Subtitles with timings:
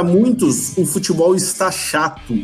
[0.00, 2.34] para muitos, o futebol está chato.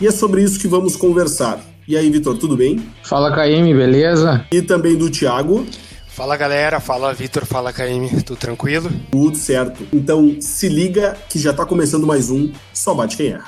[0.00, 1.60] E é sobre isso que vamos conversar.
[1.86, 2.82] E aí, Vitor, tudo bem?
[3.02, 4.46] Fala, Caíme, beleza?
[4.50, 5.66] E também do Thiago.
[6.08, 8.90] Fala galera, fala Vitor, fala Caíme, tudo tranquilo?
[9.10, 9.86] Tudo certo.
[9.92, 13.44] Então se liga que já tá começando mais um Só Bate Quem Erra.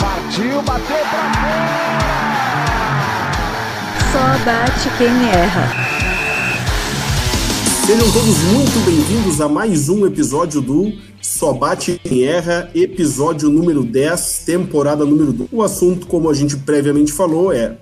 [0.00, 1.94] Partiu, bateu pra fora!
[4.12, 5.83] Só bate quem erra.
[7.86, 13.84] Sejam todos muito bem-vindos a mais um episódio do Só Bate Quem Erra, episódio número
[13.84, 15.50] 10, temporada número 2.
[15.52, 17.76] O assunto, como a gente previamente falou, é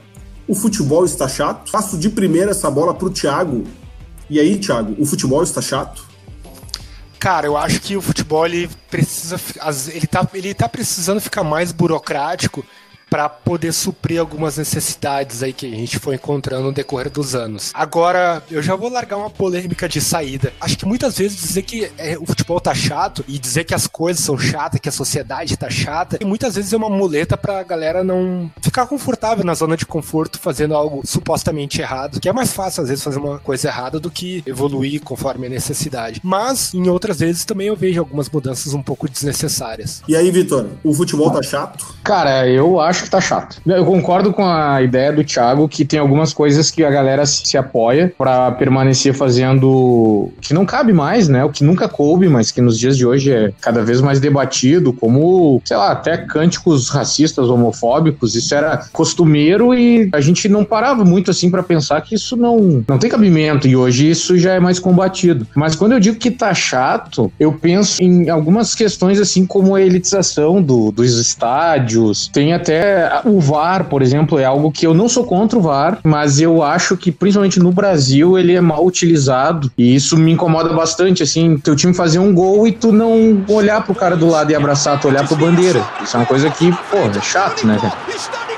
[0.48, 1.70] o futebol está chato.
[1.70, 3.62] Passo de primeira essa bola para o Thiago.
[4.28, 6.04] E aí, Thiago, o futebol está chato?
[7.20, 9.40] Cara, eu acho que o futebol ele precisa.
[9.94, 12.64] Ele tá, ele tá precisando ficar mais burocrático
[13.12, 17.70] para poder suprir algumas necessidades aí que a gente foi encontrando no decorrer dos anos.
[17.74, 20.50] Agora, eu já vou largar uma polêmica de saída.
[20.58, 23.86] Acho que muitas vezes dizer que é, o futebol tá chato e dizer que as
[23.86, 27.62] coisas são chatas, que a sociedade tá chata, e muitas vezes é uma muleta pra
[27.62, 32.54] galera não ficar confortável na zona de conforto fazendo algo supostamente errado, que é mais
[32.54, 36.18] fácil às vezes fazer uma coisa errada do que evoluir conforme a necessidade.
[36.24, 40.02] Mas em outras vezes também eu vejo algumas mudanças um pouco desnecessárias.
[40.08, 41.94] E aí, Vitor, o futebol tá chato?
[42.02, 43.60] Cara, eu acho acho que tá chato.
[43.66, 47.56] Eu concordo com a ideia do Thiago que tem algumas coisas que a galera se
[47.56, 51.44] apoia para permanecer fazendo que não cabe mais, né?
[51.44, 54.92] O que nunca coube, mas que nos dias de hoje é cada vez mais debatido,
[54.92, 58.34] como, sei lá, até cânticos racistas, homofóbicos.
[58.34, 62.84] Isso era costumeiro e a gente não parava muito assim para pensar que isso não,
[62.86, 65.46] não tem cabimento e hoje isso já é mais combatido.
[65.54, 69.82] Mas quando eu digo que tá chato, eu penso em algumas questões assim como a
[69.82, 72.91] elitização do, dos estádios, tem até
[73.24, 76.62] o VAR, por exemplo, é algo que eu não sou contra o VAR, mas eu
[76.62, 81.58] acho que principalmente no Brasil ele é mal utilizado e isso me incomoda bastante, assim,
[81.58, 85.00] teu time fazer um gol e tu não olhar pro cara do lado e abraçar,
[85.00, 85.82] tu olhar pro bandeira.
[86.02, 88.51] Isso é uma coisa que, pô, é chato, né, cara?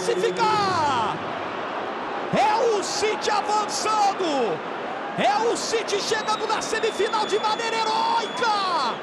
[0.00, 1.16] classificar.
[2.32, 4.58] É o City avançando.
[5.18, 8.94] É o City chegando na semifinal de maneira heróica.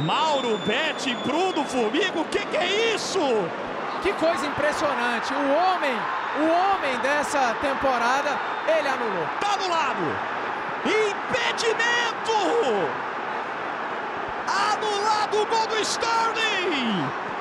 [0.00, 3.20] Mauro, Bete, Bruno, Formigo, o que, que é isso?
[4.02, 5.32] Que coisa impressionante.
[5.32, 5.96] O homem,
[6.40, 9.26] o homem dessa temporada, ele anulou.
[9.40, 10.02] Tá anulado.
[10.84, 12.32] Impedimento!
[14.48, 17.31] Anulado o gol do Sterling!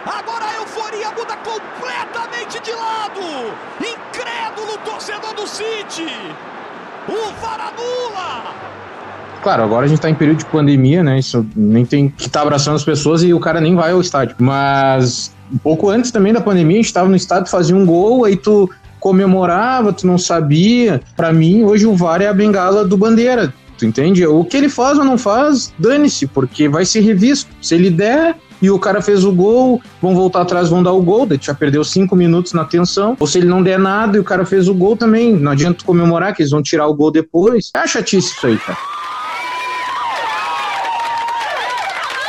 [9.41, 11.17] Claro, agora a gente tá em período de pandemia, né?
[11.17, 14.01] Isso nem tem que estar tá abraçando as pessoas e o cara nem vai ao
[14.01, 14.35] estádio.
[14.39, 18.25] Mas um pouco antes também da pandemia, a gente tava no estádio, fazia um gol,
[18.25, 18.69] aí tu
[18.99, 21.01] comemorava, tu não sabia.
[21.15, 23.51] Para mim, hoje o VAR é a bengala do bandeira.
[23.77, 24.25] Tu entende?
[24.27, 27.49] O que ele faz ou não faz, dane-se, porque vai ser revisto.
[27.59, 31.01] Se ele der, e o cara fez o gol, vão voltar atrás, vão dar o
[31.01, 33.17] gol, daí já perdeu cinco minutos na tensão.
[33.19, 35.83] Ou se ele não der nada e o cara fez o gol também, não adianta
[35.83, 37.71] comemorar que eles vão tirar o gol depois.
[37.73, 38.77] É chatice isso aí, cara.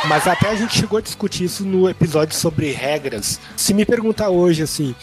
[0.05, 3.39] Mas até a gente chegou a discutir isso no episódio sobre regras.
[3.55, 4.93] Se me perguntar hoje assim,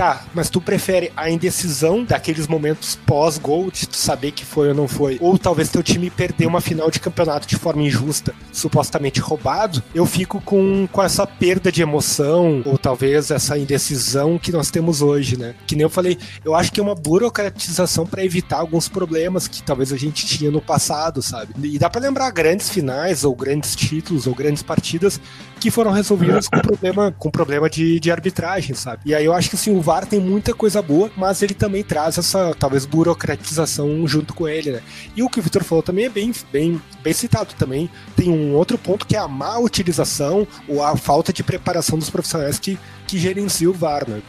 [0.00, 4.74] Tá, mas tu prefere a indecisão daqueles momentos pós-gol, de tu saber que foi ou
[4.74, 9.20] não foi, ou talvez teu time perder uma final de campeonato de forma injusta, supostamente
[9.20, 14.70] roubado, eu fico com, com essa perda de emoção, ou talvez essa indecisão que nós
[14.70, 15.54] temos hoje, né?
[15.66, 19.62] Que nem eu falei, eu acho que é uma burocratização para evitar alguns problemas que
[19.62, 21.52] talvez a gente tinha no passado, sabe?
[21.62, 25.20] E dá para lembrar grandes finais, ou grandes títulos, ou grandes partidas
[25.60, 29.02] que foram resolvidas com problema, com problema de, de arbitragem, sabe?
[29.04, 31.82] E aí eu acho que assim, o VAR tem muita coisa boa, mas ele também
[31.82, 34.82] traz essa, talvez, burocratização junto com ele, né?
[35.16, 37.90] E o que o Vitor falou também é bem, bem, bem citado também.
[38.14, 42.08] Tem um outro ponto que é a má utilização ou a falta de preparação dos
[42.08, 44.22] profissionais que, que gerenciam o VAR, né?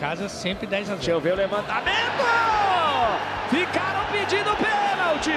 [0.00, 0.96] casa sempre 10 a 0.
[0.96, 2.24] Deixa eu ver o levantamento!
[3.50, 5.30] Ficaram pedindo pênalti!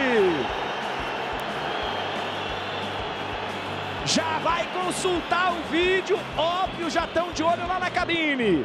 [4.05, 8.63] Já vai consultar o vídeo, óbvio, já estão de olho lá na cabine.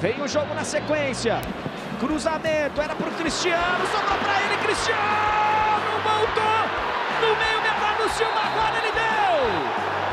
[0.00, 1.40] Vem o jogo na sequência.
[2.00, 4.98] Cruzamento, era pro Cristiano, sobrou pra ele, Cristiano!
[6.02, 6.68] Voltou!
[7.20, 9.38] No meio, Bernardo Silva, agora ele deu!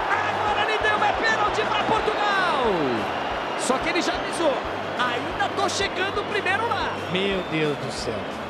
[0.09, 2.65] Agora ele deu, é pênalti pra Portugal!
[3.59, 4.53] Só que ele já avisou,
[4.99, 6.91] ainda tô chegando primeiro lá.
[7.11, 8.44] Meu Deus do céu.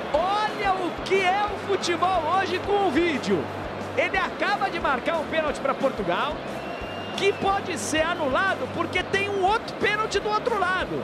[1.03, 3.43] Que é o futebol hoje com o vídeo.
[3.97, 6.35] Ele acaba de marcar um pênalti para Portugal,
[7.17, 11.01] que pode ser anulado porque tem um outro pênalti do outro lado.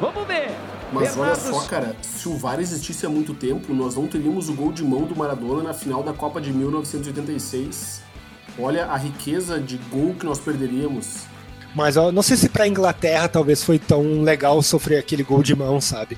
[0.00, 0.50] Vamos ver.
[0.92, 4.48] Mas Bernardo olha só, cara, se o VAR existisse há muito tempo, nós não teríamos
[4.48, 8.02] o gol de mão do Maradona na final da Copa de 1986.
[8.58, 11.24] Olha a riqueza de gol que nós perderíamos.
[11.74, 15.54] Mas eu não sei se pra Inglaterra talvez foi tão legal sofrer aquele gol de
[15.54, 16.16] mão, sabe?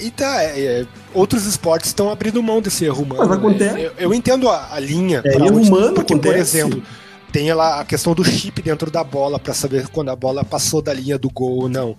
[0.00, 3.20] E tá, é, é, outros esportes estão abrindo mão desse erro humano.
[3.20, 3.36] Mas né?
[3.36, 3.80] acontece.
[3.80, 5.22] Eu, eu entendo a, a linha.
[5.24, 6.82] É, erro humano porque, por exemplo,
[7.30, 10.82] tem lá a questão do chip dentro da bola pra saber quando a bola passou
[10.82, 11.96] da linha do gol ou não.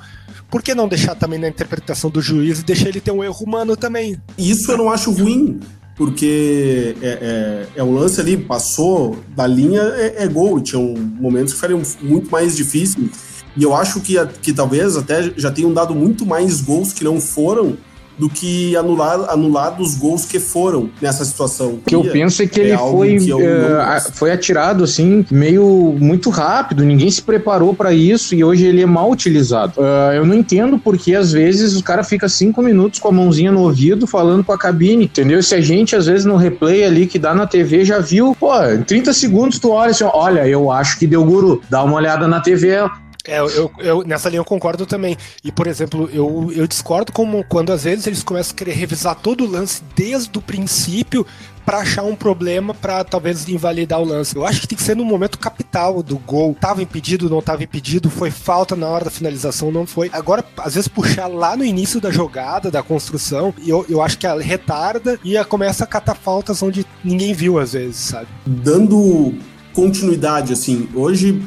[0.50, 3.46] Por que não deixar também na interpretação do juiz e deixar ele ter um erro
[3.46, 4.18] humano também?
[4.38, 5.60] Isso eu não acho ruim,
[5.96, 10.60] porque é, é, é um lance ali, passou da linha, é, é gol.
[10.60, 13.10] Tinham momentos que foram muito mais difíceis.
[13.56, 17.20] E eu acho que, que talvez até já tenham dado muito mais gols que não
[17.20, 17.78] foram
[18.18, 21.74] do que anular, anulados gols que foram nessa situação.
[21.74, 24.14] O que eu penso é que ele algo foi, que gosto.
[24.14, 28.86] foi atirado assim, meio muito rápido, ninguém se preparou pra isso e hoje ele é
[28.86, 29.74] mal utilizado.
[29.80, 33.52] Ah, eu não entendo porque às vezes o cara fica cinco minutos com a mãozinha
[33.52, 35.42] no ouvido falando com a cabine, entendeu?
[35.42, 38.54] Se a gente às vezes no replay ali que dá na TV já viu, pô,
[38.64, 42.28] em 30 segundos tu olha assim, olha, eu acho que deu guru, dá uma olhada
[42.28, 42.78] na TV,
[43.28, 45.16] É, eu, eu- nessa linha eu concordo também.
[45.44, 49.16] E, por exemplo, eu, eu discordo como quando às vezes eles começam a querer revisar
[49.16, 51.26] todo o lance desde o princípio
[51.64, 54.36] pra achar um problema pra talvez invalidar o lance.
[54.36, 56.58] Eu acho que tem que ser no momento capital do gol.
[56.60, 60.10] Tava impedido, não tava impedido, foi falta na hora da finalização, não foi.
[60.12, 64.26] Agora, às vezes, puxar lá no início da jogada, da construção, eu, eu acho que
[64.26, 68.28] ela retarda e a- começa a catar faltas onde ninguém viu, às vezes, sabe?
[68.48, 69.36] dando
[69.74, 71.42] continuidade, assim, hoje,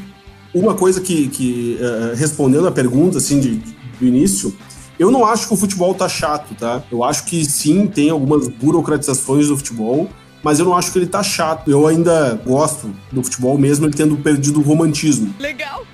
[0.55, 3.56] uma coisa que, que eh, respondendo a pergunta, assim, de,
[3.99, 4.56] do início,
[4.99, 6.83] eu não acho que o futebol tá chato, tá?
[6.91, 10.09] Eu acho que sim, tem algumas burocratizações do futebol,
[10.43, 11.71] mas eu não acho que ele tá chato.
[11.71, 15.35] Eu ainda gosto do futebol mesmo, ele tendo perdido o romantismo.
[15.41, 15.85] Legal.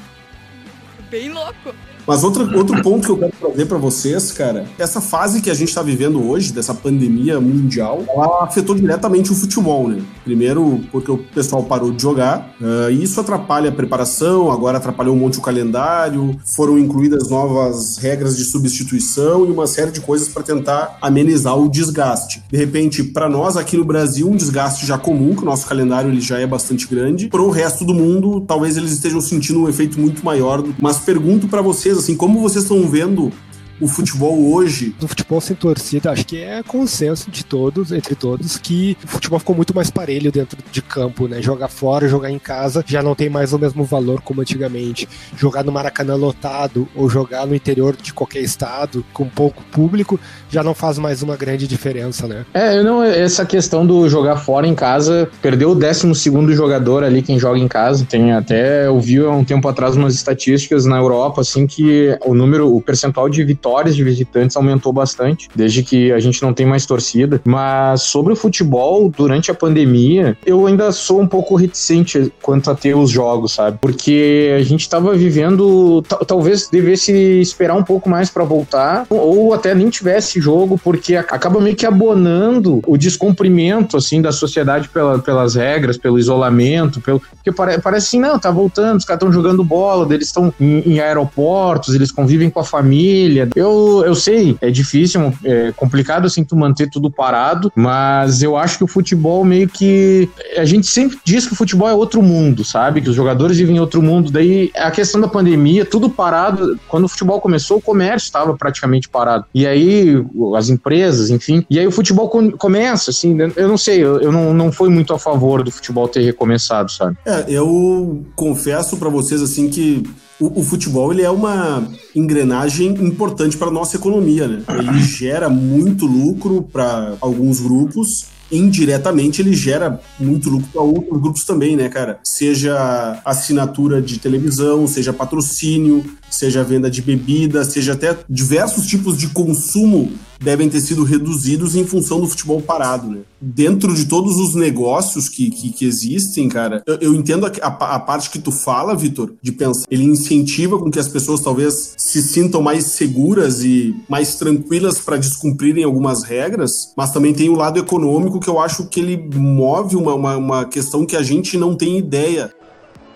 [1.10, 1.74] Bem louco.
[2.06, 5.54] Mas outra, outro ponto que eu quero trazer para vocês, cara, essa fase que a
[5.54, 10.02] gente está vivendo hoje, dessa pandemia mundial, ela afetou diretamente o futebol, né?
[10.24, 15.14] Primeiro, porque o pessoal parou de jogar, ah, e isso atrapalha a preparação, agora atrapalhou
[15.14, 20.28] um monte o calendário, foram incluídas novas regras de substituição e uma série de coisas
[20.28, 22.42] para tentar amenizar o desgaste.
[22.50, 26.10] De repente, para nós aqui no Brasil, um desgaste já comum, que o nosso calendário
[26.10, 27.28] ele já é bastante grande.
[27.28, 30.64] Para o resto do mundo, talvez eles estejam sentindo um efeito muito maior.
[30.80, 33.32] Mas pergunto para vocês, assim, como vocês estão vendo
[33.80, 34.94] o futebol hoje?
[35.00, 39.38] do futebol sem torcida, acho que é consenso de todos, entre todos, que o futebol
[39.38, 41.40] ficou muito mais parelho dentro de campo, né?
[41.40, 45.08] Jogar fora, jogar em casa, já não tem mais o mesmo valor como antigamente.
[45.36, 50.62] Jogar no Maracanã lotado ou jogar no interior de qualquer estado, com pouco público, já
[50.62, 52.44] não faz mais uma grande diferença, né?
[52.52, 57.04] É, eu não, essa questão do jogar fora em casa, perdeu o 12 segundo jogador
[57.04, 58.04] ali, quem joga em casa.
[58.04, 62.34] Tem até, eu vi há um tempo atrás umas estatísticas na Europa, assim, que o
[62.34, 66.66] número, o percentual de vitórias de visitantes aumentou bastante, desde que a gente não tem
[66.66, 67.40] mais torcida.
[67.44, 72.74] Mas sobre o futebol, durante a pandemia, eu ainda sou um pouco reticente quanto a
[72.74, 73.78] ter os jogos, sabe?
[73.80, 79.54] Porque a gente tava vivendo, ta- talvez devesse esperar um pouco mais para voltar, ou
[79.54, 85.18] até nem tivesse jogo, porque acaba meio que abonando o descumprimento, assim, da sociedade pela-
[85.18, 87.20] pelas regras, pelo isolamento, pelo...
[87.20, 90.94] Porque pare- parece assim, não, tá voltando, os caras estão jogando bola, eles estão em,
[90.94, 93.48] em aeroportos, eles convivem com a família.
[93.60, 98.78] Eu, eu sei, é difícil, é complicado, assim, tu manter tudo parado, mas eu acho
[98.78, 100.28] que o futebol meio que...
[100.56, 103.00] A gente sempre diz que o futebol é outro mundo, sabe?
[103.00, 104.30] Que os jogadores vivem em outro mundo.
[104.30, 106.78] Daí, a questão da pandemia, tudo parado.
[106.88, 109.44] Quando o futebol começou, o comércio estava praticamente parado.
[109.54, 110.24] E aí,
[110.56, 111.64] as empresas, enfim.
[111.68, 114.88] E aí o futebol com- começa, assim, eu não sei, eu, eu não, não fui
[114.88, 117.16] muito a favor do futebol ter recomeçado, sabe?
[117.26, 120.02] É, eu confesso para vocês assim que
[120.40, 124.62] o, o futebol ele é uma engrenagem importante para nossa economia, né?
[124.68, 131.44] Ele gera muito lucro para alguns grupos indiretamente ele gera muito lucro para outros grupos
[131.44, 132.18] também, né, cara?
[132.24, 139.28] Seja assinatura de televisão, seja patrocínio, seja venda de bebida, seja até diversos tipos de
[139.28, 143.20] consumo devem ter sido reduzidos em função do futebol parado, né?
[143.40, 147.94] Dentro de todos os negócios que, que, que existem, cara, eu, eu entendo a, a,
[147.96, 149.86] a, parte que tu fala, Vitor, de pensar.
[149.90, 155.18] Ele incentiva com que as pessoas talvez se sintam mais seguras e mais tranquilas para
[155.18, 159.96] descumprirem algumas regras, mas também tem o lado econômico que eu acho que ele move
[159.96, 162.52] uma, uma, uma questão que a gente não tem ideia.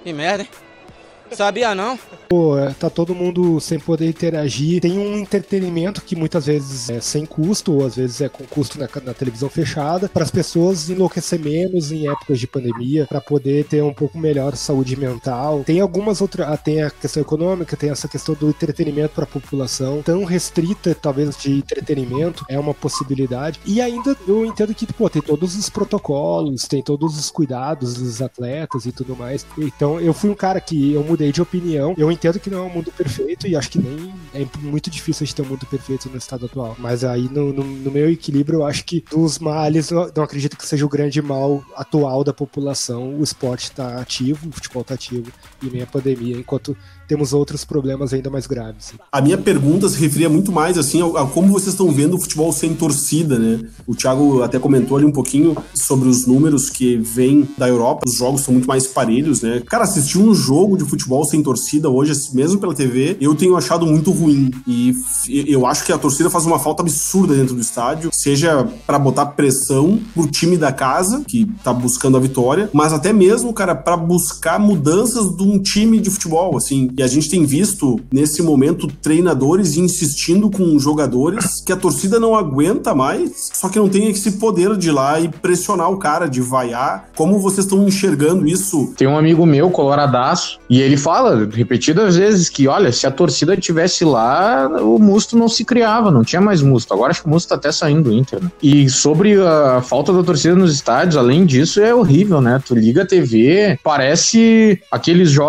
[0.02, 0.63] Que merda, hein?
[1.32, 1.98] Sabia não?
[2.28, 4.80] Pô, é, tá todo mundo sem poder interagir.
[4.80, 8.78] Tem um entretenimento que muitas vezes é sem custo, ou às vezes é com custo
[8.78, 13.64] na, na televisão fechada, para as pessoas enlouquecer menos em épocas de pandemia, para poder
[13.64, 15.62] ter um pouco melhor saúde mental.
[15.64, 16.48] Tem algumas outras.
[16.48, 20.02] Ah, tem a questão econômica, tem essa questão do entretenimento para a população.
[20.02, 23.60] Tão restrita, talvez, de entretenimento, é uma possibilidade.
[23.64, 28.22] E ainda eu entendo que, pô, tem todos os protocolos, tem todos os cuidados dos
[28.22, 29.46] atletas e tudo mais.
[29.58, 31.94] Então, eu fui um cara que eu mudei de opinião.
[31.96, 35.24] Eu entendo que não é um mundo perfeito e acho que nem é muito difícil
[35.24, 36.74] de ter um mundo perfeito no estado atual.
[36.78, 40.66] Mas aí, no, no, no meu equilíbrio, eu acho que dos males, não acredito que
[40.66, 43.16] seja o grande mal atual da população.
[43.18, 45.30] O esporte está ativo, o futebol está ativo
[45.66, 48.94] e nem a pandemia, enquanto temos outros problemas ainda mais graves.
[49.12, 52.52] A minha pergunta se referia muito mais assim a, como vocês estão vendo o futebol
[52.52, 53.60] sem torcida, né?
[53.86, 58.14] O Thiago até comentou ali um pouquinho sobre os números que vêm da Europa, os
[58.14, 59.62] jogos são muito mais parelhos, né?
[59.66, 63.86] Cara, assistir um jogo de futebol sem torcida hoje, mesmo pela TV, eu tenho achado
[63.86, 64.94] muito ruim e
[65.46, 69.26] eu acho que a torcida faz uma falta absurda dentro do estádio, seja para botar
[69.26, 73.96] pressão pro time da casa que tá buscando a vitória, mas até mesmo, cara, para
[73.96, 78.88] buscar mudanças de um time de futebol, assim, e a gente tem visto, nesse momento,
[79.02, 84.32] treinadores insistindo com jogadores que a torcida não aguenta mais, só que não tem esse
[84.32, 87.08] poder de ir lá e pressionar o cara, de vaiar.
[87.16, 88.92] Como vocês estão enxergando isso?
[88.96, 93.56] Tem um amigo meu, coloradaço, e ele fala repetidas vezes que, olha, se a torcida
[93.56, 96.92] tivesse lá, o Musto não se criava, não tinha mais Musto.
[96.92, 98.42] Agora acho que o Musto tá até saindo do Inter.
[98.42, 98.50] Né?
[98.62, 102.60] E sobre a falta da torcida nos estádios, além disso, é horrível, né?
[102.64, 105.43] Tu liga a TV, parece aqueles jogos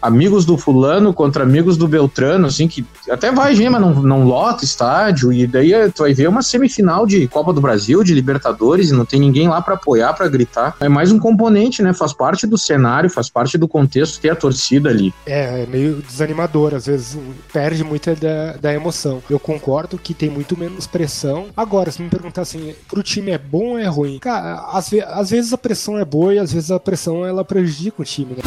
[0.00, 4.24] amigos do fulano contra amigos do Beltrano, assim, que até vai gente, mas não, não
[4.24, 8.90] lota estádio, e daí tu vai ver uma semifinal de Copa do Brasil, de Libertadores,
[8.90, 10.76] e não tem ninguém lá para apoiar, para gritar.
[10.80, 11.92] É mais um componente, né?
[11.92, 15.12] Faz parte do cenário, faz parte do contexto ter a torcida ali.
[15.26, 17.18] É, é meio desanimador, às vezes
[17.52, 19.22] perde muito da, da emoção.
[19.28, 21.46] Eu concordo que tem muito menos pressão.
[21.56, 24.18] Agora, se me perguntar assim, pro time é bom ou é ruim?
[24.20, 28.02] Cara, às, às vezes a pressão é boa e às vezes a pressão ela prejudica
[28.02, 28.42] o time, né?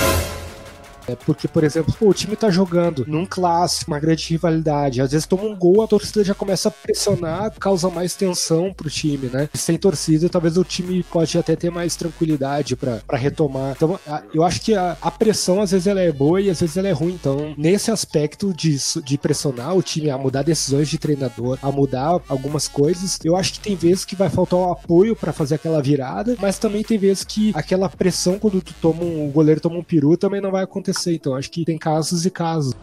[1.10, 5.02] É porque, por exemplo, pô, o time tá jogando num clássico, uma grande rivalidade.
[5.02, 8.90] Às vezes toma um gol, a torcida já começa a pressionar, causa mais tensão pro
[8.90, 9.50] time, né?
[9.54, 13.74] Sem torcida, talvez o time pode até ter mais tranquilidade para retomar.
[13.76, 14.00] Então,
[14.34, 16.88] eu acho que a, a, pressão, às vezes, ela é boa e às vezes ela
[16.88, 17.14] é ruim.
[17.14, 22.22] Então, nesse aspecto de, de pressionar o time a mudar decisões de treinador, a mudar
[22.28, 25.82] algumas coisas, eu acho que tem vezes que vai faltar o apoio para fazer aquela
[25.82, 29.78] virada, mas também tem vezes que aquela pressão quando tu toma um, o goleiro toma
[29.78, 31.14] um peru também não vai acontecer acontecer.
[31.16, 32.74] Então acho que tem casos e casos.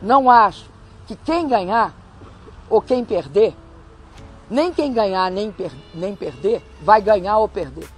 [0.00, 0.70] Não acho
[1.06, 1.94] que quem ganhar
[2.70, 3.54] ou quem perder,
[4.50, 7.88] nem quem ganhar nem, per nem perder, vai ganhar ou perder.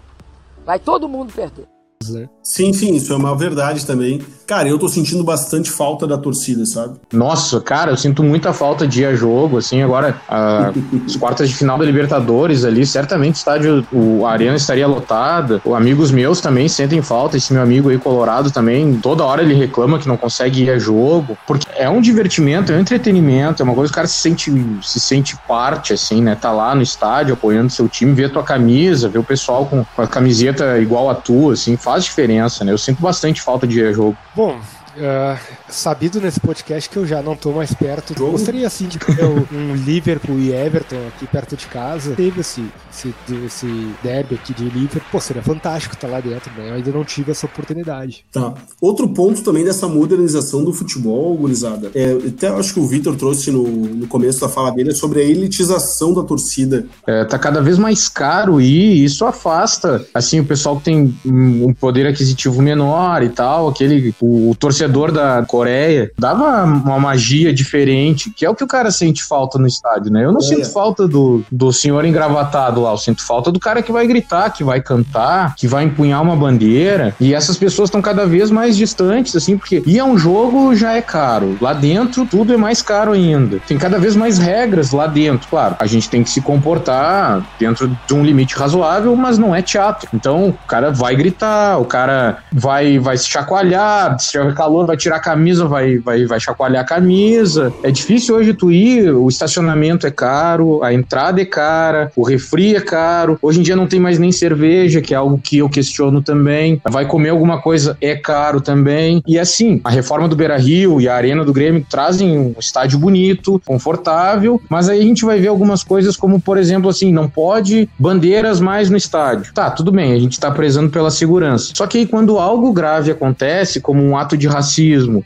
[0.65, 1.69] Vai todo mundo perder
[2.11, 2.29] né?
[2.43, 4.21] Sim, sim, isso é uma verdade também.
[4.47, 6.95] Cara, eu tô sentindo bastante falta da torcida, sabe?
[7.13, 10.21] Nossa, cara, eu sinto muita falta de ir a jogo, assim, agora
[11.07, 15.63] as quartas de final da Libertadores ali, certamente o estádio, o, a arena estaria lotada.
[15.65, 19.55] O, amigos meus também sentem falta, esse meu amigo aí colorado também, toda hora ele
[19.55, 23.65] reclama que não consegue ir a jogo, porque é um divertimento, é um entretenimento, é
[23.65, 26.35] uma coisa que o cara se sente, se sente parte, assim, né?
[26.35, 29.85] Tá lá no estádio apoiando seu time, vê a tua camisa, vê o pessoal com,
[29.85, 32.73] com a camiseta igual a tua, assim, faz diferença, né?
[32.73, 34.17] Eu sinto bastante falta de jogo.
[34.35, 34.61] Bom,
[34.97, 35.37] Uh,
[35.69, 38.15] sabido nesse podcast que eu já não tô mais perto.
[38.17, 42.15] Eu gostaria assim de ter um Liverpool e Everton aqui perto de casa.
[42.15, 43.13] Teve esse, esse,
[43.45, 43.67] esse
[44.03, 45.11] derby aqui de Liverpool.
[45.11, 46.71] Pô, seria fantástico estar lá dentro, né?
[46.71, 48.25] Eu ainda não tive essa oportunidade.
[48.31, 48.55] Tá.
[48.81, 51.91] Outro ponto também dessa modernização do futebol, gurizada.
[51.93, 55.25] É, até acho que o Vitor trouxe no, no começo da fala dele sobre a
[55.25, 56.87] elitização da torcida.
[57.05, 61.75] É, tá cada vez mais caro e isso afasta, assim, o pessoal que tem um
[61.75, 67.53] poder aquisitivo menor e tal, aquele, o, o torcedor torcedor da Coreia, dava uma magia
[67.53, 70.25] diferente, que é o que o cara sente falta no estádio, né?
[70.25, 70.43] Eu não é.
[70.43, 74.51] sinto falta do, do senhor engravatado lá, eu sinto falta do cara que vai gritar,
[74.51, 77.15] que vai cantar, que vai empunhar uma bandeira.
[77.21, 80.95] E essas pessoas estão cada vez mais distantes, assim, porque ir a um jogo já
[80.95, 81.57] é caro.
[81.61, 83.59] Lá dentro, tudo é mais caro ainda.
[83.67, 85.77] Tem cada vez mais regras lá dentro, claro.
[85.79, 90.09] A gente tem que se comportar dentro de um limite razoável, mas não é teatro.
[90.13, 94.45] Então, o cara vai gritar, o cara vai, vai se chacoalhar, se tiver
[94.75, 97.73] calor, vai tirar a camisa, vai, vai, vai chacoalhar a camisa.
[97.83, 102.75] É difícil hoje tu ir, o estacionamento é caro, a entrada é cara, o refri
[102.75, 103.39] é caro.
[103.41, 106.81] Hoje em dia não tem mais nem cerveja, que é algo que eu questiono também.
[106.85, 109.23] Vai comer alguma coisa, é caro também.
[109.27, 112.99] E assim, a reforma do Beira Rio e a Arena do Grêmio trazem um estádio
[112.99, 117.29] bonito, confortável, mas aí a gente vai ver algumas coisas como, por exemplo, assim, não
[117.29, 119.53] pode bandeiras mais no estádio.
[119.55, 121.73] Tá, tudo bem, a gente tá prezando pela segurança.
[121.75, 124.64] Só que aí quando algo grave acontece, como um ato de racismo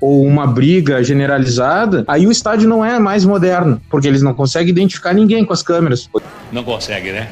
[0.01, 4.71] ou uma briga generalizada, aí o estádio não é mais moderno, porque eles não conseguem
[4.71, 6.09] identificar ninguém com as câmeras.
[6.53, 7.29] Não consegue, né?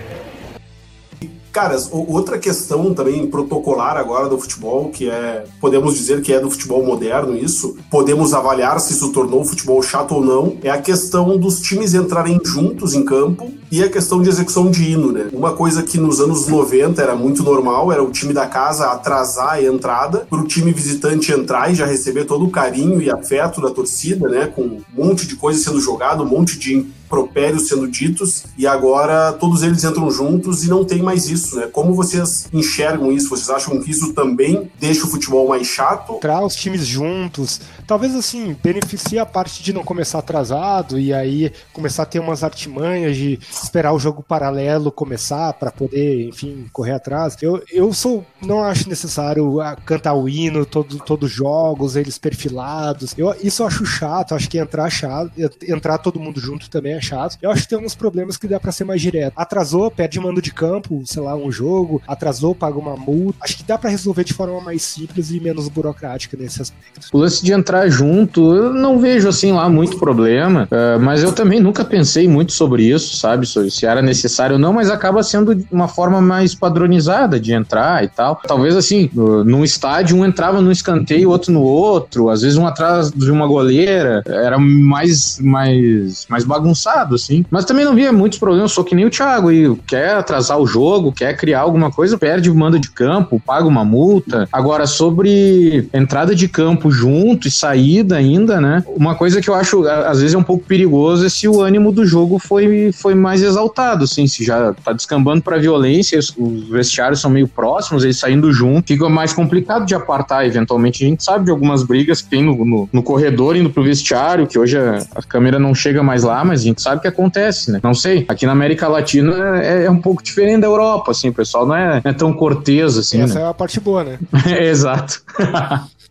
[1.56, 6.50] Caras, outra questão também protocolar agora do futebol, que é, podemos dizer que é do
[6.50, 10.76] futebol moderno isso, podemos avaliar se isso tornou o futebol chato ou não, é a
[10.76, 15.30] questão dos times entrarem juntos em campo e a questão de execução de hino, né?
[15.32, 19.52] Uma coisa que nos anos 90 era muito normal, era o time da casa atrasar
[19.52, 23.62] a entrada, para o time visitante entrar e já receber todo o carinho e afeto
[23.62, 24.46] da torcida, né?
[24.46, 29.32] Com um monte de coisa sendo jogado, um monte de propérios sendo ditos e agora
[29.32, 31.68] todos eles entram juntos e não tem mais isso, né?
[31.72, 33.28] Como vocês enxergam isso?
[33.28, 36.14] Vocês acham que isso também deixa o futebol mais chato?
[36.20, 41.52] Traz os times juntos, talvez assim, beneficia a parte de não começar atrasado e aí
[41.72, 46.92] começar a ter umas artimanhas de esperar o jogo paralelo começar para poder, enfim, correr
[46.92, 47.36] atrás.
[47.40, 52.18] Eu, eu sou, não acho necessário ah, cantar o hino, todo, todos os jogos, eles
[52.18, 53.14] perfilados.
[53.16, 55.30] Eu, isso eu acho chato, acho que entrar chato,
[55.62, 57.36] entrar todo mundo junto também é chato.
[57.40, 59.34] Eu acho que tem alguns problemas que dá para ser mais direto.
[59.36, 63.38] Atrasou, perde mando de campo, sei lá, um jogo, atrasou, paga uma multa.
[63.42, 67.08] Acho que dá para resolver de forma mais simples e menos burocrática nesse aspecto.
[67.12, 71.32] O lance de entrar junto, eu não vejo assim lá muito problema, uh, mas eu
[71.32, 73.46] também nunca pensei muito sobre isso, sabe?
[73.46, 78.08] Se era necessário ou não, mas acaba sendo uma forma mais padronizada de entrar e
[78.08, 78.40] tal.
[78.46, 83.10] Talvez assim, num estádio, um entrava num escanteio, outro no outro, às vezes um atrás
[83.10, 86.44] de uma goleira, era mais, mais, mais
[86.86, 87.44] assim.
[87.50, 90.66] Mas também não via muitos problemas, sou que nem o Thiago e quer atrasar o
[90.66, 94.48] jogo, quer criar alguma coisa, perde o mando de campo, paga uma multa.
[94.52, 98.84] Agora, sobre entrada de campo junto e saída ainda, né?
[98.86, 101.92] Uma coisa que eu acho, às vezes, é um pouco perigoso é se o ânimo
[101.92, 107.20] do jogo foi, foi mais exaltado, assim, se já tá descambando pra violência, os vestiários
[107.20, 111.04] são meio próximos, eles saindo junto, fica mais complicado de apartar, eventualmente.
[111.04, 114.46] A gente sabe de algumas brigas que tem no, no, no corredor indo pro vestiário,
[114.46, 117.80] que hoje a, a câmera não chega mais lá, mas gente sabe que acontece, né?
[117.82, 118.26] Não sei.
[118.28, 121.74] Aqui na América Latina é, é um pouco diferente da Europa, assim, o pessoal não
[121.74, 123.22] é, não é tão cortês assim.
[123.22, 123.44] Essa né?
[123.46, 124.18] é a parte boa, né?
[124.60, 125.22] Exato.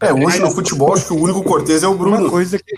[0.02, 2.18] é, hoje no futebol, acho que o único cortês é o Bruno.
[2.18, 2.76] Uma coisa que.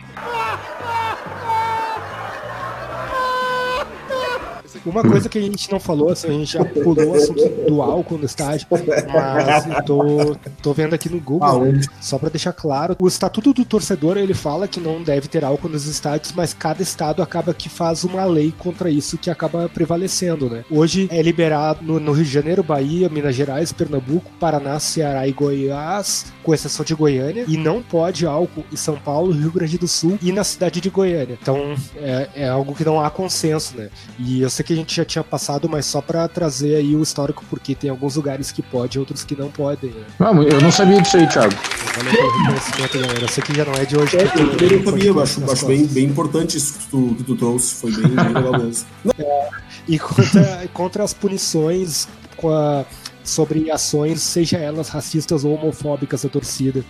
[4.87, 7.81] Uma coisa que a gente não falou, assim, a gente já pulou o assunto do
[7.81, 12.53] álcool no estádio, mas eu tô, tô vendo aqui no Google, né, só para deixar
[12.53, 16.53] claro, o estatuto do torcedor ele fala que não deve ter álcool nos estádios, mas
[16.53, 20.63] cada estado acaba que faz uma lei contra isso que acaba prevalecendo, né?
[20.71, 25.31] Hoje é liberado no, no Rio de Janeiro, Bahia, Minas Gerais, Pernambuco, Paraná, Ceará e
[25.31, 29.87] Goiás, com exceção de Goiânia, e não pode álcool em São Paulo, Rio Grande do
[29.87, 31.37] Sul e na cidade de Goiânia.
[31.41, 33.89] Então é, é algo que não há consenso, né?
[34.17, 37.43] E eu sei que gente já tinha passado, mas só para trazer aí o histórico,
[37.49, 39.91] porque tem alguns lugares que pode, outros que não podem.
[39.91, 40.05] Né?
[40.19, 41.53] Não, eu não sabia disso aí, Thiago.
[41.95, 43.21] Valeu pelo reconhecimento, galera.
[43.21, 44.17] Eu sei que já não é de hoje.
[44.17, 47.23] É, eu também não sabia, eu acho, acho bem, bem importante isso que tu, que
[47.23, 48.87] tu trouxe, foi bem, bem legal mesmo.
[49.17, 49.49] É,
[49.87, 52.07] e contra, contra as punições
[52.45, 52.85] a,
[53.23, 56.83] sobre ações, seja elas racistas ou homofóbicas da torcida.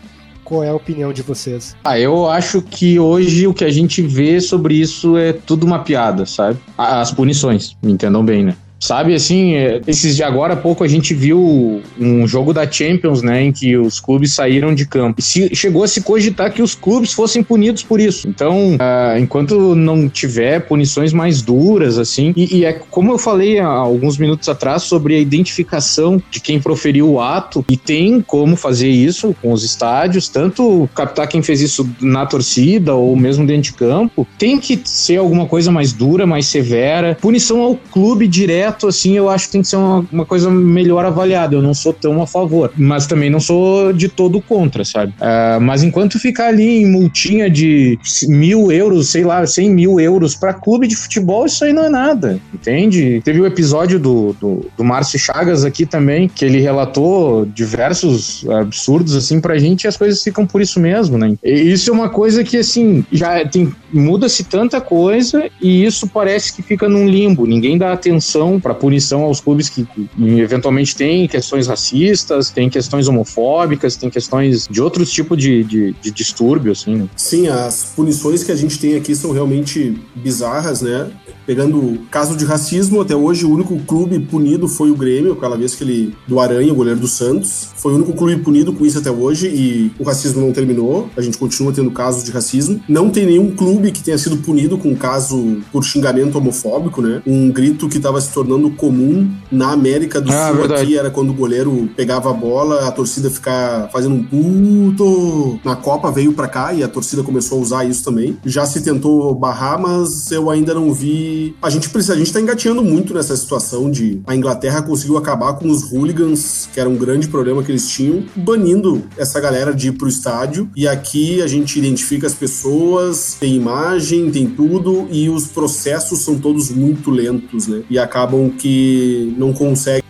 [0.48, 1.76] Qual é a opinião de vocês?
[1.84, 5.80] Ah, eu acho que hoje o que a gente vê sobre isso é tudo uma
[5.80, 6.58] piada, sabe?
[6.78, 8.56] As punições, me entendam bem, né?
[8.80, 13.22] Sabe, assim, é, esses de agora há pouco a gente viu um jogo da Champions,
[13.22, 15.20] né, em que os clubes saíram de campo.
[15.20, 18.28] E se, chegou a se cogitar que os clubes fossem punidos por isso.
[18.28, 23.60] Então, uh, enquanto não tiver punições mais duras, assim, e, e, é como eu falei
[23.60, 28.56] há alguns minutos atrás sobre a identificação de quem proferiu o ato, e tem como
[28.56, 33.72] fazer isso com os estádios, tanto captar quem fez isso na torcida ou mesmo dentro
[33.72, 38.67] de campo, tem que ser alguma coisa mais dura, mais severa, punição ao clube direto
[38.68, 41.56] completo, assim, eu acho que tem que ser uma, uma coisa melhor avaliada.
[41.56, 45.14] Eu não sou tão a favor, mas também não sou de todo contra, sabe?
[45.14, 50.36] Uh, mas enquanto ficar ali em multinha de mil euros, sei lá, cem mil euros
[50.36, 53.22] para clube de futebol, isso aí não é nada, entende?
[53.24, 58.46] Teve o um episódio do, do, do Márcio Chagas aqui também, que ele relatou diversos
[58.50, 61.36] absurdos, assim, pra gente e as coisas ficam por isso mesmo, né?
[61.44, 66.54] E isso é uma coisa que, assim, já tem muda-se tanta coisa e isso parece
[66.54, 67.46] que fica num limbo.
[67.46, 69.88] Ninguém dá atenção para punição aos clubes que,
[70.20, 76.12] eventualmente têm questões racistas, tem questões homofóbicas, tem questões de outros tipos de, de, de
[76.12, 77.08] distúrbio, assim, né?
[77.16, 81.10] Sim, as punições que a gente tem aqui são realmente bizarras, né?
[81.48, 85.56] Pegando o caso de racismo, até hoje o único clube punido foi o Grêmio, aquela
[85.56, 87.70] vez que ele, do Aranha, o goleiro do Santos.
[87.78, 91.10] Foi o único clube punido com isso até hoje e o racismo não terminou.
[91.16, 92.82] A gente continua tendo casos de racismo.
[92.90, 97.22] Não tem nenhum clube que tenha sido punido com caso por xingamento homofóbico, né?
[97.26, 100.82] Um grito que estava se tornando comum na América do ah, Sul verdade.
[100.82, 105.62] aqui era quando o goleiro pegava a bola, a torcida ficar fazendo um puto.
[105.64, 108.38] Na Copa veio para cá e a torcida começou a usar isso também.
[108.46, 112.40] Já se tentou barrar, mas eu ainda não vi a gente precisa, a gente tá
[112.40, 116.96] engateando muito nessa situação de a Inglaterra conseguiu acabar com os hooligans, que era um
[116.96, 120.70] grande problema que eles tinham, banindo essa galera de ir pro estádio.
[120.76, 126.38] E aqui a gente identifica as pessoas, tem imagem, tem tudo, e os processos são
[126.40, 127.84] todos muito lentos, né?
[127.90, 130.04] E acabam que não conseguem.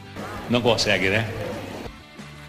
[0.50, 1.28] Não consegue, né?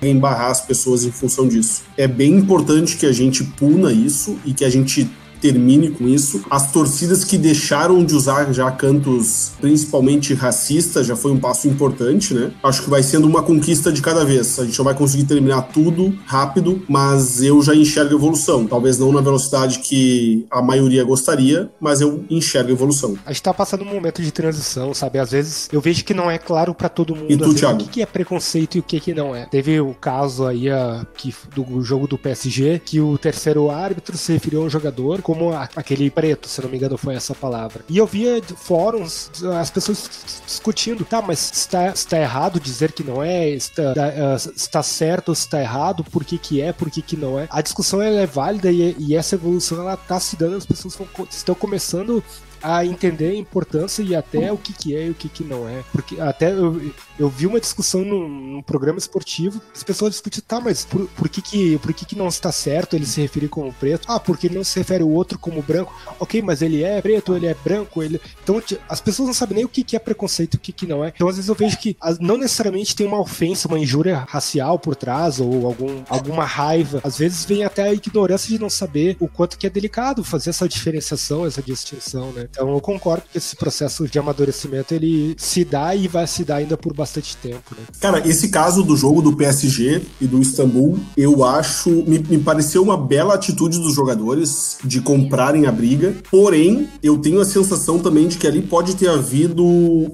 [0.00, 1.82] embarrar as pessoas em função disso.
[1.96, 6.44] É bem importante que a gente puna isso e que a gente termine com isso.
[6.50, 12.34] As torcidas que deixaram de usar já cantos principalmente racistas já foi um passo importante,
[12.34, 12.52] né?
[12.62, 14.58] Acho que vai sendo uma conquista de cada vez.
[14.58, 18.66] A gente não vai conseguir terminar tudo rápido, mas eu já enxergo evolução.
[18.66, 23.16] Talvez não na velocidade que a maioria gostaria, mas eu enxergo evolução.
[23.24, 25.18] A gente tá passando um momento de transição, sabe?
[25.18, 27.82] Às vezes eu vejo que não é claro para todo mundo e tu, Thiago?
[27.82, 29.46] o que é preconceito e o que não é.
[29.46, 34.32] Teve o caso aí a, que, do jogo do PSG, que o terceiro árbitro se
[34.32, 37.84] referiu a um jogador como aquele preto, se não me engano foi essa palavra.
[37.86, 40.08] E eu via fóruns, as pessoas
[40.46, 45.34] discutindo, tá, mas está, está errado dizer que não é, está, uh, está certo ou
[45.34, 47.46] está errado, por que que é, por que que não é.
[47.50, 50.98] A discussão ela é válida e, e essa evolução ela tá se dando, as pessoas
[51.30, 52.24] estão começando
[52.62, 55.68] a entender a importância e até o que, que é e o que, que não
[55.68, 55.82] é.
[55.92, 60.60] Porque até eu, eu vi uma discussão num, num programa esportivo, as pessoas discutiam, tá,
[60.60, 63.72] mas por, por, que, que, por que, que não está certo ele se referir como
[63.72, 64.06] preto?
[64.08, 65.94] Ah, porque ele não se refere o outro como branco.
[66.18, 68.20] Ok, mas ele é preto, ele é branco, ele.
[68.42, 70.86] Então as pessoas não sabem nem o que, que é preconceito e o que, que
[70.86, 71.12] não é.
[71.14, 74.96] Então às vezes eu vejo que não necessariamente tem uma ofensa, uma injúria racial por
[74.96, 77.00] trás ou algum, alguma raiva.
[77.04, 80.50] Às vezes vem até a ignorância de não saber o quanto que é delicado fazer
[80.50, 82.47] essa diferenciação, essa distinção, né?
[82.50, 86.56] Então eu concordo que esse processo de amadurecimento ele se dá e vai se dar
[86.56, 87.84] ainda por bastante tempo, né?
[88.00, 92.82] Cara, esse caso do jogo do PSG e do Istambul, eu acho, me, me pareceu
[92.82, 98.28] uma bela atitude dos jogadores de comprarem a briga, porém, eu tenho a sensação também
[98.28, 99.64] de que ali pode ter havido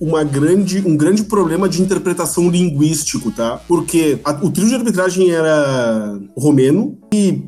[0.00, 3.60] uma grande, um grande problema de interpretação linguístico, tá?
[3.68, 6.98] Porque a, o trio de arbitragem era romeno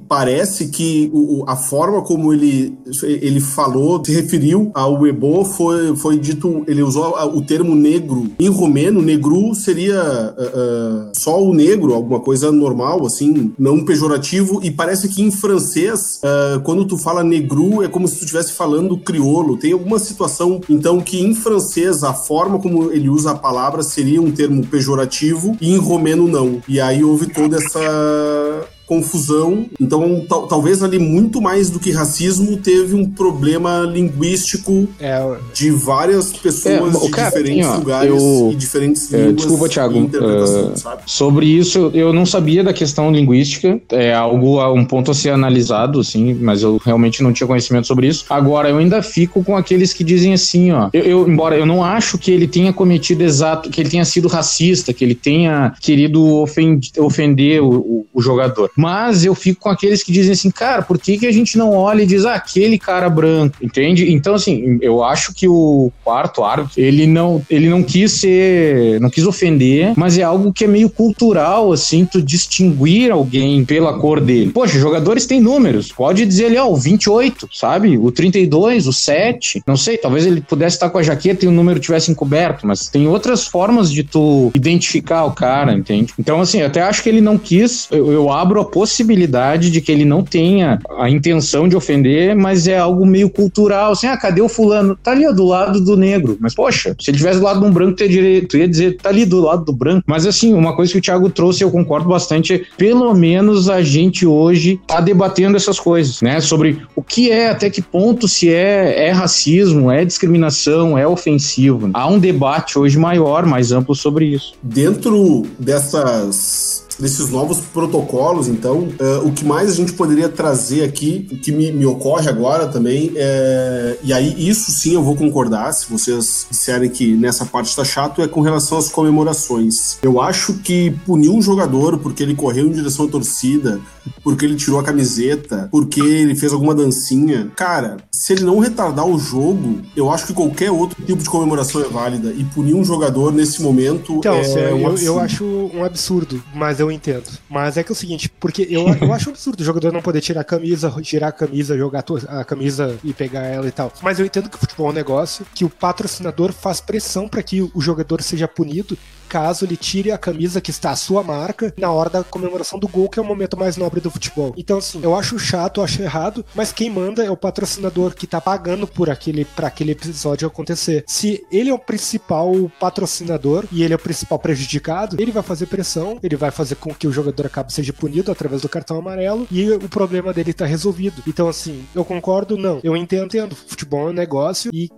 [0.08, 6.18] parece que o, a forma como ele, ele falou, se referiu ao Ebo foi, foi
[6.18, 8.30] dito, ele usou o termo negro.
[8.38, 14.60] Em romeno, negru seria uh, uh, só o negro, alguma coisa normal, assim, não pejorativo.
[14.62, 18.52] E parece que em francês, uh, quando tu fala negru, é como se tu estivesse
[18.52, 19.56] falando criolo.
[19.56, 24.20] Tem alguma situação, então, que em francês a forma como ele usa a palavra seria
[24.20, 26.60] um termo pejorativo e em romeno não.
[26.68, 29.66] E aí houve toda essa confusão.
[29.80, 36.32] Então, talvez ali muito mais do que racismo teve um problema linguístico é, de várias
[36.32, 39.36] pessoas é, de cara, diferentes assim, ó, lugares eu, e diferentes é, línguas.
[39.36, 39.98] Desculpa, Thiago.
[39.98, 40.72] Uh,
[41.04, 43.80] sobre isso, eu não sabia da questão linguística.
[43.90, 48.06] É algo, um ponto a ser analisado, assim, mas eu realmente não tinha conhecimento sobre
[48.06, 48.24] isso.
[48.30, 50.88] Agora, eu ainda fico com aqueles que dizem assim, ó.
[50.92, 54.28] Eu, eu embora eu não acho que ele tenha cometido exato, que ele tenha sido
[54.28, 58.70] racista, que ele tenha querido ofender, ofender o, o, o jogador.
[58.76, 61.72] Mas eu fico com aqueles que dizem assim, cara, por que, que a gente não
[61.72, 64.12] olha e diz, ah, aquele cara branco, entende?
[64.12, 69.10] Então, assim, eu acho que o quarto árbitro, ele não, ele não quis ser, não
[69.10, 74.20] quis ofender, mas é algo que é meio cultural, assim, tu distinguir alguém pela cor
[74.20, 74.50] dele.
[74.52, 77.96] Poxa, jogadores têm números, pode dizer ali, ó, o 28, sabe?
[77.96, 81.52] O 32, o 7, não sei, talvez ele pudesse estar com a jaqueta e o
[81.52, 86.12] número tivesse encoberto, mas tem outras formas de tu identificar o cara, entende?
[86.18, 89.92] Então, assim, eu até acho que ele não quis, eu, eu abro possibilidade de que
[89.92, 93.92] ele não tenha a intenção de ofender, mas é algo meio cultural.
[93.92, 94.96] Assim, ah, cadê o fulano?
[95.02, 96.36] Tá ali ó, do lado do negro.
[96.40, 98.68] Mas, poxa, se ele tivesse do lado de um branco, tu ia, dizer, tu ia
[98.68, 100.04] dizer, tá ali do lado do branco.
[100.06, 103.82] Mas, assim, uma coisa que o Thiago trouxe, eu concordo bastante, é pelo menos a
[103.82, 106.40] gente hoje tá debatendo essas coisas, né?
[106.40, 111.90] Sobre o que é, até que ponto se é, é racismo, é discriminação, é ofensivo.
[111.92, 114.54] Há um debate hoje maior, mais amplo sobre isso.
[114.62, 116.65] Dentro dessas
[116.98, 121.52] desses novos protocolos, então, uh, o que mais a gente poderia trazer aqui, o que
[121.52, 126.46] me, me ocorre agora também, é, e aí isso sim eu vou concordar, se vocês
[126.50, 129.98] disserem que nessa parte está chato, é com relação às comemorações.
[130.02, 133.80] Eu acho que punir um jogador porque ele correu em direção à torcida,
[134.22, 139.06] porque ele tirou a camiseta, porque ele fez alguma dancinha, cara, se ele não retardar
[139.06, 142.84] o jogo, eu acho que qualquer outro tipo de comemoração é válida, e punir um
[142.84, 147.26] jogador nesse momento então, é um eu, eu acho um absurdo, mas eu eu entendo.
[147.48, 150.20] Mas é que é o seguinte, porque eu, eu acho absurdo o jogador não poder
[150.20, 153.92] tirar a camisa, tirar a camisa, jogar a camisa e pegar ela e tal.
[154.02, 157.42] Mas eu entendo que o futebol é um negócio, que o patrocinador faz pressão para
[157.42, 161.72] que o jogador seja punido caso ele tire a camisa que está a sua marca
[161.78, 164.54] na hora da comemoração do gol, que é o momento mais nobre do futebol.
[164.56, 168.26] Então, assim, eu acho chato, eu acho errado, mas quem manda é o patrocinador que
[168.26, 171.04] tá pagando por aquele para aquele episódio acontecer.
[171.06, 175.66] Se ele é o principal patrocinador e ele é o principal prejudicado, ele vai fazer
[175.66, 179.46] pressão, ele vai fazer com que o jogador acabe seja punido através do cartão amarelo
[179.50, 181.22] e o problema dele tá resolvido.
[181.26, 182.56] Então, assim, eu concordo?
[182.56, 182.80] Não.
[182.82, 183.54] Eu entendo, entendo.
[183.54, 184.88] Futebol é um negócio e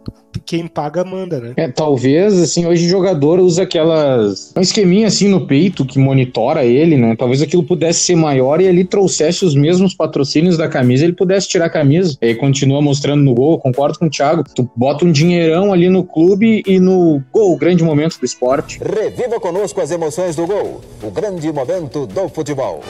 [0.45, 1.53] quem paga manda, né?
[1.57, 4.53] É, talvez, assim, hoje o jogador usa aquelas.
[4.57, 7.17] Um esqueminha assim no peito que monitora ele, né?
[7.17, 11.49] Talvez aquilo pudesse ser maior e ali trouxesse os mesmos patrocínios da camisa, ele pudesse
[11.49, 12.17] tirar a camisa.
[12.21, 14.45] E aí continua mostrando no gol, concordo com o Thiago.
[14.55, 18.81] Tu bota um dinheirão ali no clube e no gol, o grande momento do esporte.
[18.81, 22.83] Reviva conosco as emoções do gol, o grande momento do futebol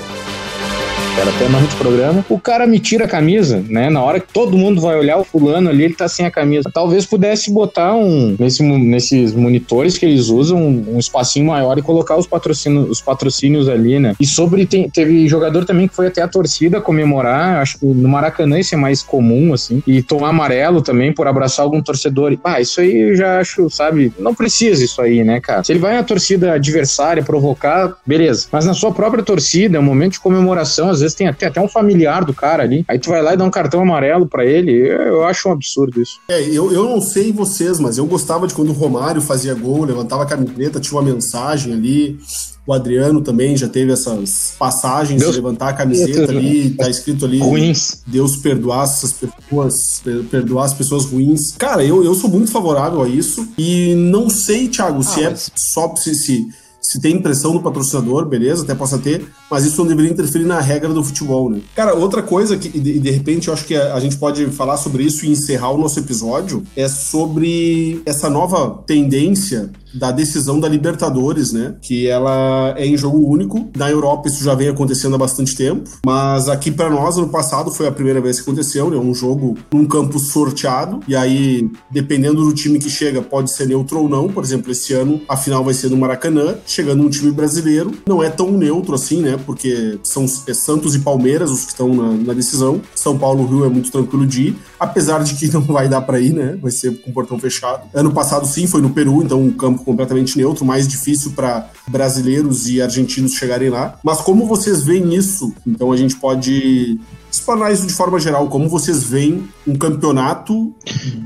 [1.20, 3.90] era até mais do programa, o cara me tira a camisa, né?
[3.90, 6.70] Na hora que todo mundo vai olhar o fulano ali, ele tá sem a camisa.
[6.72, 12.16] Talvez pudesse botar um, nesse, nesses monitores que eles usam, um espacinho maior e colocar
[12.16, 14.14] os patrocínios, os patrocínios ali, né?
[14.20, 18.08] E sobre, tem, teve jogador também que foi até a torcida comemorar, acho que no
[18.08, 22.38] Maracanã isso é mais comum, assim, e tomar amarelo também por abraçar algum torcedor.
[22.44, 25.64] Ah, isso aí eu já acho, sabe, não precisa isso aí, né, cara?
[25.64, 28.46] Se ele vai na torcida adversária provocar, beleza.
[28.52, 31.46] Mas na sua própria torcida, é um momento de comemoração, às vezes vezes tem até,
[31.46, 32.84] até um familiar do cara ali.
[32.86, 34.72] Aí tu vai lá e dá um cartão amarelo para ele.
[34.72, 36.20] Eu acho um absurdo isso.
[36.28, 39.84] É, eu, eu não sei vocês, mas eu gostava de quando o Romário fazia gol,
[39.84, 42.18] levantava a camiseta, tinha uma mensagem ali.
[42.66, 47.24] O Adriano também já teve essas passagens Deus de levantar a camiseta ali, tá escrito
[47.24, 47.38] ali.
[47.38, 48.02] Ruins.
[48.06, 51.52] Deus perdoar essas pessoas, perdoar as pessoas ruins.
[51.56, 53.48] Cara, eu, eu sou muito favorável a isso.
[53.56, 55.48] E não sei, Thiago, ah, se é mas...
[55.48, 56.46] é só se, se
[56.88, 60.58] se tem pressão do patrocinador, beleza, até possa ter, mas isso não deveria interferir na
[60.58, 61.60] regra do futebol, né?
[61.74, 64.78] Cara, outra coisa que, de, de repente, eu acho que a, a, gente pode falar
[64.78, 70.68] sobre isso e encerrar o nosso episódio é sobre essa nova tendência da decisão da
[70.68, 71.74] Libertadores, né?
[71.80, 73.70] Que ela é em jogo único.
[73.76, 77.70] Na Europa isso já vem acontecendo há bastante tempo, mas aqui para nós no passado
[77.70, 78.96] foi a primeira vez que aconteceu, né?
[78.96, 84.00] Um jogo num campo sorteado e aí dependendo do time que chega pode ser neutro
[84.00, 84.28] ou não.
[84.28, 88.22] Por exemplo, esse ano a final vai ser no Maracanã, chegando um time brasileiro não
[88.22, 89.38] é tão neutro assim, né?
[89.44, 92.80] Porque são é Santos e Palmeiras os que estão na, na decisão.
[92.94, 96.20] São Paulo Rio é muito tranquilo de ir, apesar de que não vai dar para
[96.20, 96.58] ir, né?
[96.60, 97.88] Vai ser com portão fechado.
[97.94, 102.68] Ano passado sim foi no Peru, então um campo completamente neutro, mais difícil para brasileiros
[102.68, 103.98] e argentinos chegarem lá.
[104.02, 105.54] Mas como vocês veem isso?
[105.66, 106.98] Então a gente pode
[107.30, 108.48] explanar isso de forma geral.
[108.48, 110.72] Como vocês veem um campeonato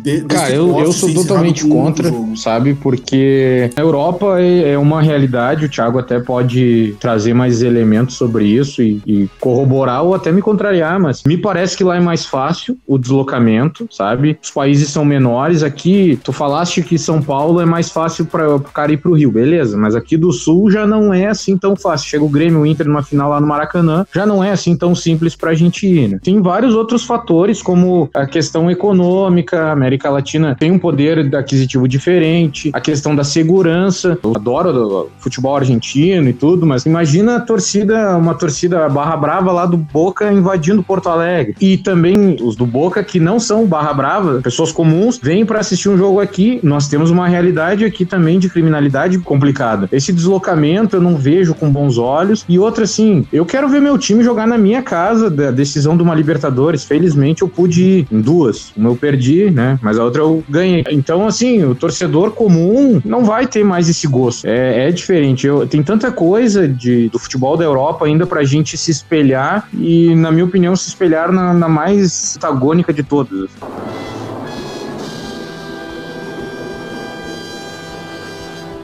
[0.02, 2.74] de, Cara, eu, eu sou totalmente contra, sabe?
[2.74, 8.44] Porque a Europa é, é, uma realidade, o Thiago até pode trazer mais elementos sobre
[8.46, 12.26] isso e, e, corroborar ou até me contrariar, mas me parece que lá é mais
[12.26, 14.38] fácil o deslocamento, sabe?
[14.42, 15.62] Os países são menores.
[15.62, 19.30] Aqui, tu falaste que São Paulo é mais fácil para o cara ir pro Rio,
[19.30, 22.08] beleza, mas aqui do Sul já não é assim tão fácil.
[22.08, 24.94] Chega o Grêmio o Inter numa final lá no Maracanã, já não é assim tão
[24.94, 26.18] simples pra gente ir, né?
[26.22, 31.86] Tem vários outros fatores, como a questão econômica, a América Latina tem um poder aquisitivo
[31.86, 34.18] diferente, a questão da segurança.
[34.22, 39.66] Eu adoro futebol argentino e tudo, mas imagina a torcida, uma torcida barra brava lá
[39.66, 41.54] do Boca invadindo Porto Alegre.
[41.60, 45.88] E também os do Boca que não são barra brava, pessoas comuns, vêm para assistir
[45.88, 46.60] um jogo aqui.
[46.62, 49.88] Nós temos uma realidade aqui também de criminalidade complicada.
[49.92, 52.44] Esse deslocamento eu não vejo com bons olhos.
[52.48, 56.02] E outra, assim, eu quero ver meu time jogar na minha casa desses decisão de
[56.02, 56.84] uma Libertadores.
[56.84, 58.72] Felizmente eu pude ir em duas.
[58.76, 59.78] Uma eu perdi, né?
[59.82, 60.84] Mas a outra eu ganhei.
[60.90, 64.46] Então, assim, o torcedor comum não vai ter mais esse gosto.
[64.46, 65.46] É, é diferente.
[65.46, 70.14] Eu, tem tanta coisa de, do futebol da Europa ainda pra gente se espelhar e,
[70.14, 73.50] na minha opinião, se espelhar na, na mais antagônica de todas.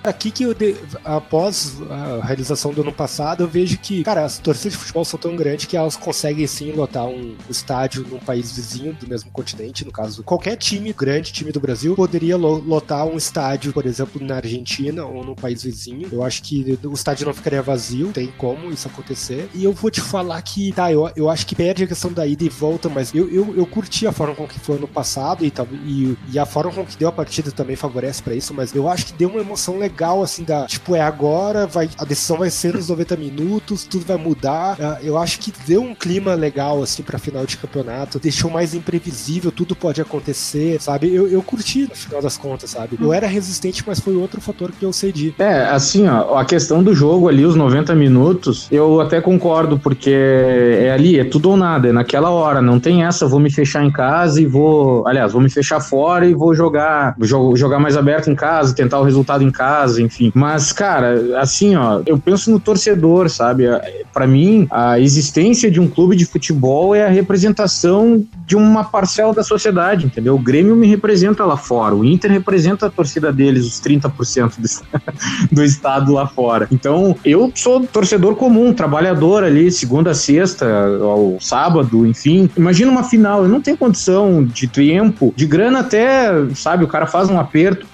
[0.09, 4.39] Aqui que eu, de, após a realização do ano passado, eu vejo que, cara, as
[4.39, 8.53] torcidas de futebol são tão grandes que elas conseguem sim lotar um estádio num país
[8.53, 13.17] vizinho do mesmo continente, no caso, qualquer time grande, time do Brasil, poderia lotar um
[13.17, 16.09] estádio, por exemplo, na Argentina ou num país vizinho.
[16.11, 19.49] Eu acho que o estádio não ficaria vazio, tem como isso acontecer.
[19.55, 22.27] E eu vou te falar que, tá, eu, eu acho que perde a questão da
[22.27, 25.45] ida e volta, mas eu, eu, eu curti a forma com que foi ano passado
[25.45, 25.53] e,
[25.85, 28.89] e, e a forma com que deu a partida também favorece para isso, mas eu
[28.89, 30.65] acho que deu uma emoção legal legal, assim, da.
[30.67, 34.79] Tipo, é agora, vai, a decisão vai ser nos 90 minutos, tudo vai mudar.
[34.79, 38.21] Uh, eu acho que deu um clima legal, assim, pra final de campeonato.
[38.21, 41.13] Deixou mais imprevisível, tudo pode acontecer, sabe?
[41.13, 42.97] Eu, eu curti no final das contas, sabe?
[43.01, 45.35] Eu era resistente, mas foi outro fator que eu cedi.
[45.39, 50.11] É, assim, ó, a questão do jogo ali, os 90 minutos, eu até concordo, porque
[50.11, 53.85] é ali, é tudo ou nada, é naquela hora, não tem essa, vou me fechar
[53.85, 55.07] em casa e vou.
[55.09, 57.17] Aliás, vou me fechar fora e vou jogar,
[57.55, 60.33] jogar mais aberto em casa, tentar o resultado em casa casa, enfim.
[60.35, 63.65] Mas, cara, assim, ó, eu penso no torcedor, sabe?
[64.13, 69.33] Para mim, a existência de um clube de futebol é a representação de uma parcela
[69.33, 70.35] da sociedade, entendeu?
[70.35, 75.55] O Grêmio me representa lá fora, o Inter representa a torcida deles, os 30% do,
[75.55, 76.67] do estado lá fora.
[76.73, 80.67] Então, eu sou torcedor comum, trabalhador ali, segunda a sexta,
[81.01, 82.51] ao sábado, enfim.
[82.57, 87.07] Imagina uma final, eu não tenho condição de tempo, de grana até, sabe, o cara
[87.07, 87.87] faz um aperto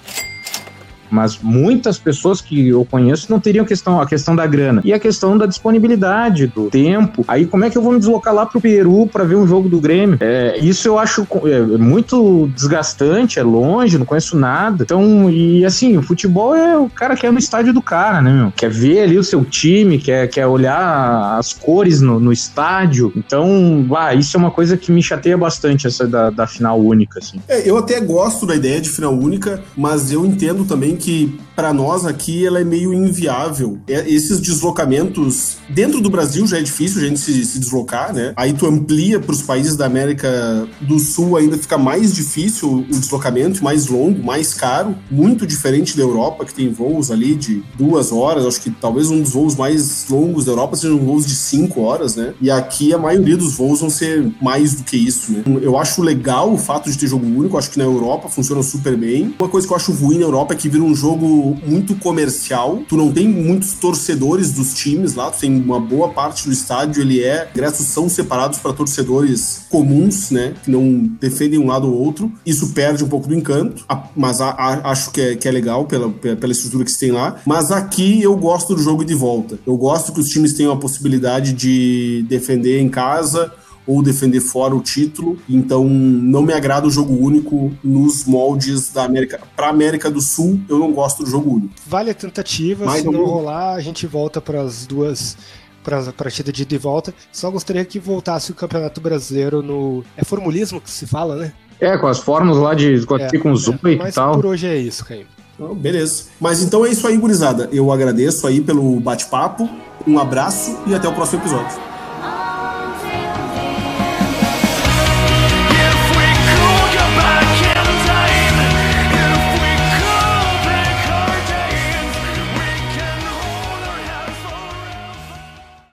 [1.09, 4.99] mas muitas pessoas que eu conheço não teriam questão, a questão da grana e a
[4.99, 7.23] questão da disponibilidade, do tempo.
[7.27, 9.69] Aí como é que eu vou me deslocar lá pro Peru para ver um jogo
[9.69, 10.17] do Grêmio?
[10.19, 14.83] É, isso eu acho é, muito desgastante, é longe, não conheço nada.
[14.83, 18.31] Então, e assim, o futebol é o cara que é no estádio do cara, né,
[18.31, 18.53] meu?
[18.55, 23.11] Quer ver ali o seu time, quer, quer olhar as cores no, no estádio.
[23.15, 27.19] Então, ah, isso é uma coisa que me chateia bastante, essa da, da final única,
[27.19, 27.39] assim.
[27.47, 31.29] É, eu até gosto da ideia de final única, mas eu entendo também que que
[31.55, 33.79] para nós aqui ela é meio inviável.
[33.87, 38.33] É, esses deslocamentos dentro do Brasil já é difícil a gente se, se deslocar, né?
[38.35, 42.99] Aí tu amplia para os países da América do Sul ainda fica mais difícil o
[42.99, 48.11] deslocamento, mais longo, mais caro, muito diferente da Europa que tem voos ali de duas
[48.11, 48.45] horas.
[48.45, 52.15] Acho que talvez um dos voos mais longos da Europa sejam voos de cinco horas,
[52.15, 52.33] né?
[52.41, 55.43] E aqui a maioria dos voos vão ser mais do que isso, né?
[55.61, 57.57] Eu acho legal o fato de ter jogo único.
[57.57, 59.33] Acho que na Europa funciona super bem.
[59.39, 62.81] Uma coisa que eu acho ruim na Europa é que vira um jogo muito comercial.
[62.87, 67.01] Tu não tem muitos torcedores dos times lá, tu tem uma boa parte do estádio,
[67.01, 67.49] ele é.
[67.53, 70.53] Ingressos são separados para torcedores comuns, né?
[70.63, 72.31] Que não defendem um lado ou outro.
[72.45, 75.85] Isso perde um pouco do encanto, mas a, a, acho que é, que é legal
[75.85, 77.37] pela, pela estrutura que se tem lá.
[77.45, 79.59] Mas aqui eu gosto do jogo de volta.
[79.65, 83.51] Eu gosto que os times tenham a possibilidade de defender em casa
[83.87, 85.37] ou defender fora o título.
[85.47, 89.39] Então não me agrada o jogo único nos moldes da América.
[89.55, 91.73] Para América do Sul, eu não gosto do jogo único.
[91.85, 95.37] Vale a tentativa, Mas se não rolar, a gente volta para as duas
[95.83, 97.13] para a partida de ida e volta.
[97.31, 100.03] Só gostaria que voltasse o Campeonato Brasileiro no.
[100.17, 101.53] É formulismo que se fala, né?
[101.79, 103.73] É, com as fórmulas lá de é, com os é,
[104.07, 104.33] e tal.
[104.33, 105.27] por hoje é isso, Caio.
[105.75, 106.25] beleza.
[106.39, 107.69] Mas então é isso aí, gurizada.
[107.71, 109.69] Eu agradeço aí pelo bate-papo,
[110.07, 111.94] um abraço e até o próximo episódio.